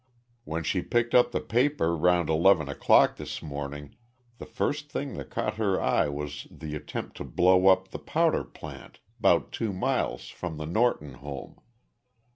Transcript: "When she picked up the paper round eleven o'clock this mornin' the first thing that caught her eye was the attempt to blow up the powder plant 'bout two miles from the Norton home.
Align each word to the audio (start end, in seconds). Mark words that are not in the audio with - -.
"When 0.45 0.63
she 0.63 0.81
picked 0.81 1.13
up 1.13 1.31
the 1.31 1.39
paper 1.39 1.95
round 1.95 2.27
eleven 2.27 2.67
o'clock 2.67 3.17
this 3.17 3.39
mornin' 3.43 3.95
the 4.39 4.47
first 4.47 4.89
thing 4.91 5.13
that 5.13 5.29
caught 5.29 5.57
her 5.57 5.79
eye 5.79 6.09
was 6.09 6.47
the 6.49 6.73
attempt 6.75 7.15
to 7.17 7.23
blow 7.23 7.67
up 7.67 7.89
the 7.89 7.99
powder 7.99 8.43
plant 8.43 8.99
'bout 9.19 9.51
two 9.51 9.71
miles 9.71 10.29
from 10.29 10.57
the 10.57 10.65
Norton 10.65 11.13
home. 11.13 11.59